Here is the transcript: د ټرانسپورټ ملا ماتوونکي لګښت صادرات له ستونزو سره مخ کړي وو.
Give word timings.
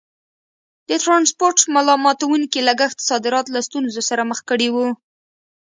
د 0.89 0.91
ټرانسپورټ 1.03 1.57
ملا 1.73 1.95
ماتوونکي 2.05 2.59
لګښت 2.67 2.99
صادرات 3.09 3.45
له 3.55 3.59
ستونزو 3.67 4.01
سره 4.09 4.23
مخ 4.29 4.39
کړي 4.49 4.69
وو. 4.71 4.87